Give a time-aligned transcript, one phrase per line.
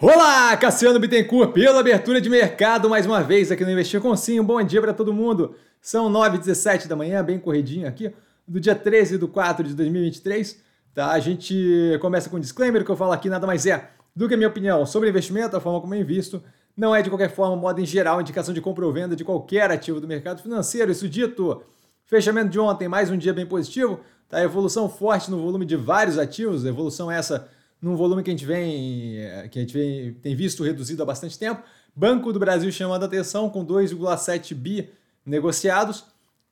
[0.00, 4.40] Olá, Cassiano Bittencourt, pela abertura de mercado mais uma vez aqui no Investir com Sim.
[4.40, 5.54] Um bom dia para todo mundo.
[5.80, 8.12] São 9h17 da manhã, bem corridinho aqui,
[8.46, 10.60] do dia 13 de 4 de 2023.
[10.92, 11.12] Tá?
[11.12, 14.34] A gente começa com um disclaimer que eu falo aqui nada mais é do que
[14.34, 16.42] a minha opinião sobre investimento, a forma como eu invisto.
[16.76, 19.70] Não é de qualquer forma, modo em geral, indicação de compra ou venda de qualquer
[19.70, 20.90] ativo do mercado financeiro.
[20.90, 21.62] Isso dito,
[22.04, 24.00] fechamento de ontem, mais um dia bem positivo.
[24.28, 24.42] Tá?
[24.42, 27.48] Evolução forte no volume de vários ativos, evolução essa
[27.80, 29.16] num volume que a gente vem
[29.50, 31.62] que a gente vem, tem visto reduzido há bastante tempo.
[31.94, 34.90] Banco do Brasil chamando a atenção com 2,7 bi
[35.24, 36.04] negociados,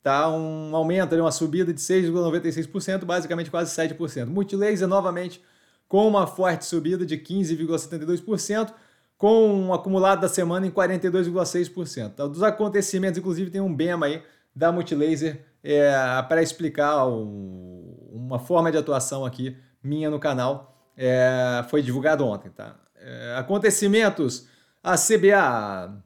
[0.02, 4.26] tá um aumento, uma subida de 6,96%, basicamente quase 7%.
[4.26, 5.42] Multilaser novamente
[5.88, 8.72] com uma forte subida de 15,72%,
[9.18, 12.14] com um acumulado da semana em 42,6%.
[12.14, 12.26] Tá?
[12.26, 14.22] Dos acontecimentos, inclusive, tem um BEM aí
[14.54, 15.92] da Multilaser é,
[16.28, 22.50] para explicar um, uma forma de atuação aqui minha no canal é, foi divulgado ontem.
[22.50, 22.76] Tá?
[22.96, 24.46] É, acontecimentos:
[24.82, 26.02] a CBA,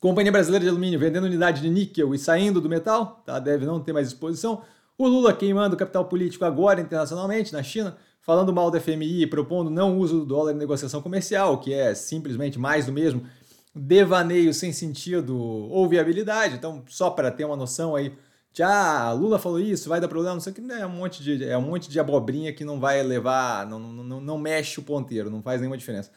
[0.00, 3.38] Companhia Brasileira de Alumínio, vendendo unidade de níquel e saindo do metal, tá?
[3.38, 4.62] deve não ter mais exposição.
[4.98, 9.98] O Lula queimando capital político agora internacionalmente, na China, falando mal da FMI, propondo não
[9.98, 13.24] uso do dólar em negociação comercial, que é simplesmente mais do mesmo,
[13.74, 16.54] devaneio sem sentido ou viabilidade.
[16.54, 18.12] Então, só para ter uma noção aí
[18.60, 21.44] ah, Lula falou isso, vai dar problema, não sei o que, é um monte de,
[21.44, 25.30] é um monte de abobrinha que não vai levar, não, não, não mexe o ponteiro,
[25.30, 26.10] não faz nenhuma diferença.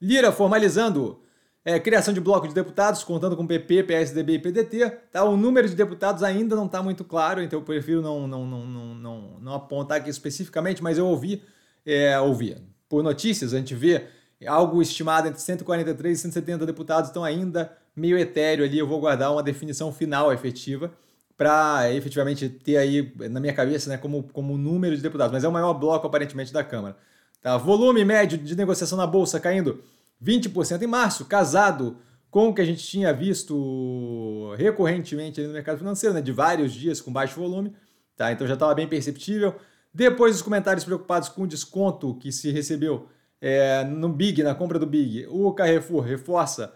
[0.00, 1.22] Lira formalizando
[1.64, 4.90] é, criação de bloco de deputados, contando com PP, PSDB e PDT.
[5.12, 5.24] Tá?
[5.24, 8.66] O número de deputados ainda não está muito claro, então eu prefiro não, não, não,
[8.66, 11.42] não, não, não apontar aqui especificamente, mas eu ouvi,
[11.86, 12.56] é, ouvi.
[12.88, 14.06] Por notícias, a gente vê
[14.46, 19.32] algo estimado entre 143 e 170 deputados, então ainda meio etéreo ali, eu vou guardar
[19.32, 20.92] uma definição final efetiva
[21.42, 25.48] para efetivamente ter aí na minha cabeça né, como, como número de deputados, mas é
[25.48, 26.96] o maior bloco aparentemente da Câmara.
[27.40, 27.56] Tá?
[27.56, 29.82] Volume médio de negociação na Bolsa caindo
[30.24, 31.96] 20% em março, casado
[32.30, 37.00] com o que a gente tinha visto recorrentemente no mercado financeiro, né, de vários dias
[37.00, 37.74] com baixo volume,
[38.16, 38.30] tá?
[38.30, 39.56] então já estava bem perceptível.
[39.92, 43.08] Depois dos comentários preocupados com o desconto que se recebeu
[43.40, 46.72] é, no Big, na compra do Big, o Carrefour reforça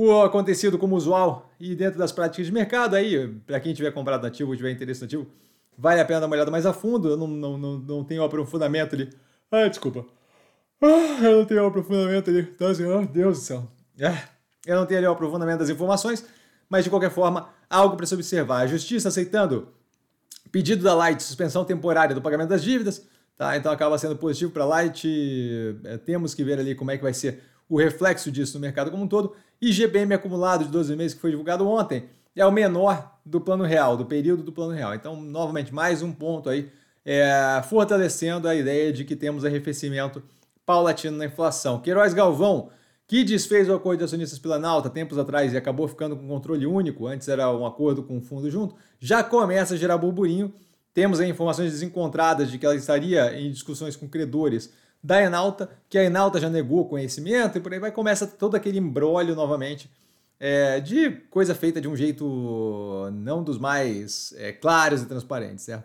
[0.00, 2.94] o acontecido como usual e dentro das práticas de mercado.
[2.94, 5.26] Aí, para quem tiver comprado nativo ou tiver interesse nativo,
[5.76, 7.08] vale a pena dar uma olhada mais a fundo.
[7.08, 9.10] Eu não, não, não, não tenho aprofundamento ali.
[9.50, 10.06] Ah, desculpa.
[10.80, 12.42] Ah, eu não tenho aprofundamento ali.
[12.42, 13.68] Então, assim, oh, Deus do céu.
[13.98, 14.16] É,
[14.64, 16.24] eu não tenho ali o aprofundamento das informações,
[16.70, 18.60] mas de qualquer forma, algo para se observar.
[18.60, 19.66] A justiça aceitando
[20.52, 23.04] pedido da Light, suspensão temporária do pagamento das dívidas.
[23.36, 23.56] Tá?
[23.56, 25.08] Então acaba sendo positivo para a Light.
[25.82, 28.92] É, temos que ver ali como é que vai ser o reflexo disso no mercado
[28.92, 29.34] como um todo.
[29.60, 32.04] GPM acumulado de 12 meses que foi divulgado ontem
[32.34, 34.94] é o menor do plano real, do período do plano real.
[34.94, 36.70] Então, novamente, mais um ponto aí
[37.04, 40.22] é, fortalecendo a ideia de que temos arrefecimento
[40.64, 41.80] paulatino na inflação.
[41.80, 42.70] Queiroz Galvão,
[43.06, 47.06] que desfez o acordo de acionistas Planalta tempos atrás e acabou ficando com controle único,
[47.06, 50.52] antes era um acordo com o fundo junto, já começa a gerar burburinho.
[50.92, 54.70] Temos aí informações desencontradas de que ela estaria em discussões com credores
[55.02, 58.78] da Enalta, que a Enalta já negou conhecimento e por aí vai, começa todo aquele
[58.78, 59.90] embrólio novamente
[60.40, 65.84] é, de coisa feita de um jeito não dos mais é, claros e transparentes, certo?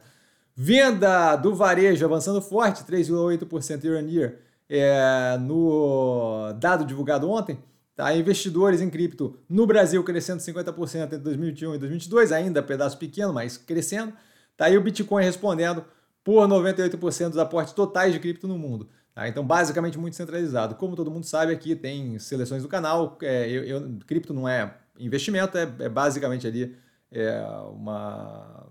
[0.55, 7.57] Venda do varejo avançando forte, 3,8% year on year, é, no dado divulgado ontem.
[7.95, 8.15] Tá?
[8.15, 13.57] Investidores em cripto no Brasil crescendo 50% entre 2021 e 2022, ainda pedaço pequeno, mas
[13.57, 14.13] crescendo.
[14.57, 14.69] Tá?
[14.69, 15.85] E o Bitcoin respondendo
[16.23, 18.89] por 98% dos aportes totais de cripto no mundo.
[19.13, 19.27] Tá?
[19.27, 20.75] Então, basicamente, muito centralizado.
[20.75, 23.17] Como todo mundo sabe, aqui tem seleções do canal.
[23.21, 26.75] É, eu, eu, cripto não é investimento, é, é basicamente ali
[27.11, 27.41] é
[27.71, 28.67] uma.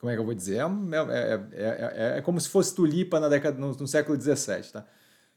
[0.00, 0.60] Como é que eu vou dizer?
[1.52, 4.72] É, é como se fosse tulipa na década, no, no século XVII.
[4.72, 4.84] Tá?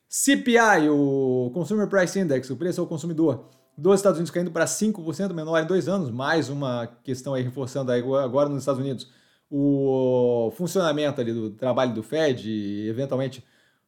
[0.09, 5.34] CPI, o Consumer Price Index, o preço ao consumidor dos Estados Unidos caindo para 5%
[5.34, 9.12] menor em dois anos, mais uma questão aí reforçando aí agora nos Estados Unidos
[9.52, 13.44] o funcionamento ali do trabalho do Fed e eventualmente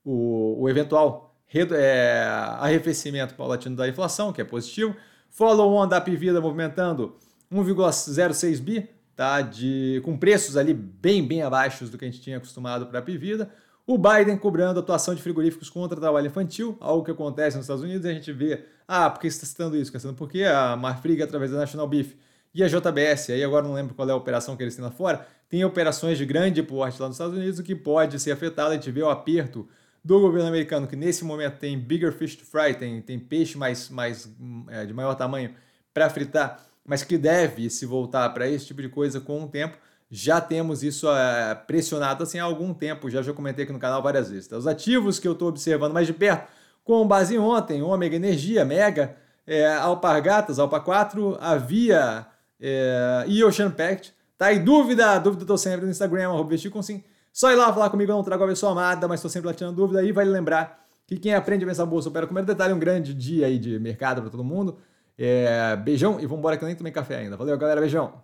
[0.08, 1.36] o, o eventual
[1.74, 2.24] é,
[2.60, 4.96] arrefecimento paulatino da inflação, que é positivo.
[5.30, 7.18] Follow-on da Pivida movimentando
[7.52, 9.42] 1,06 bi, tá?
[9.42, 13.02] De, com preços ali bem, bem abaixo do que a gente tinha acostumado para a
[13.02, 13.52] Pivida.
[13.86, 18.06] O Biden cobrando atuação de frigoríficos contra trabalho infantil, algo que acontece nos Estados Unidos,
[18.06, 19.92] e a gente vê, ah, por que você está citando isso?
[19.92, 22.14] Porque Porque a Marfrig, através da National Beef
[22.54, 24.92] e a JBS, aí agora não lembro qual é a operação que eles têm lá
[24.92, 28.72] fora, tem operações de grande porte lá nos Estados Unidos, o que pode ser afetado,
[28.72, 29.68] a gente vê o aperto
[30.08, 33.90] do governo americano, que nesse momento tem bigger fish to fry, tem, tem peixe mais,
[33.90, 34.34] mais,
[34.70, 35.54] é, de maior tamanho
[35.94, 39.78] para fritar, mas que deve se voltar para esse tipo de coisa com o tempo.
[40.10, 44.02] Já temos isso é, pressionado assim há algum tempo, já já comentei aqui no canal
[44.02, 44.48] várias vezes.
[44.48, 44.58] Tá?
[44.58, 46.48] Os ativos que eu estou observando mais de perto,
[46.86, 52.26] com base em ontem, Ômega Energia, Mega, é, Alpargatas, Alpa 4, Avia
[52.62, 54.14] é, e Ocean Pact.
[54.38, 55.20] Tá aí dúvida?
[55.20, 57.04] Dúvida tô sempre no Instagram, arroba com sim.
[57.38, 59.54] Só ir lá falar comigo, eu não trago a pessoa amada, mas tô sempre lá
[59.54, 60.04] tirando dúvida.
[60.04, 62.74] E vale lembrar que quem aprende a pensar bolsa opera com o detalhe.
[62.74, 64.80] Um grande dia aí de mercado para todo mundo.
[65.16, 67.38] É, beijão e vambora que eu nem tomei café ainda.
[67.38, 67.80] Valeu, galera.
[67.80, 68.20] Beijão.